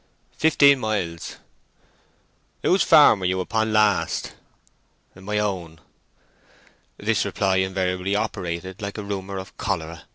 "Fifteen 0.35 0.79
miles." 0.79 1.35
"Who's 2.63 2.81
farm 2.81 3.19
were 3.19 3.27
you 3.27 3.39
upon 3.39 3.71
last?" 3.71 4.33
"My 5.13 5.37
own." 5.37 5.79
This 6.97 7.23
reply 7.23 7.57
invariably 7.57 8.15
operated 8.15 8.81
like 8.81 8.97
a 8.97 9.03
rumour 9.03 9.37
of 9.37 9.55
cholera. 9.57 10.05